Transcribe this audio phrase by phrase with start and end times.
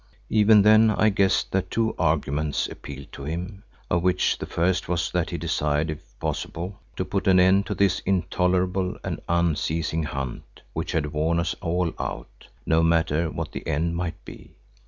[0.31, 5.11] Even then I guessed that two arguments appealed to him, of which the first was
[5.11, 10.63] that he desired, if possible, to put an end to this intolerable and unceasing hunt
[10.73, 14.55] which had worn us all out, no matter what that end might be.